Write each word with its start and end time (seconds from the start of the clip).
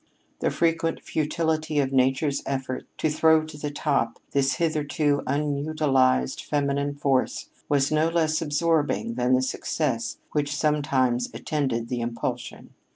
The 0.39 0.49
frequent 0.49 1.03
futility 1.03 1.77
of 1.77 1.93
Nature's 1.93 2.41
effort 2.47 2.87
to 2.97 3.07
throw 3.07 3.45
to 3.45 3.55
the 3.55 3.69
top 3.69 4.19
this 4.31 4.55
hitherto 4.55 5.21
unutilized 5.27 6.41
feminine 6.43 6.95
force 6.95 7.49
was 7.69 7.91
no 7.91 8.09
less 8.09 8.41
absorbing 8.41 9.13
than 9.13 9.35
the 9.35 9.43
success 9.43 10.17
which 10.31 10.55
sometimes 10.55 11.29
attended 11.35 11.87
the 11.87 12.01
impulsion. 12.01 12.71